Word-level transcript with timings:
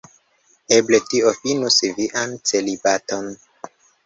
Eble 0.77 0.99
tio 1.11 1.33
finus 1.41 1.77
vian 2.01 2.35
celibaton. 2.53 3.31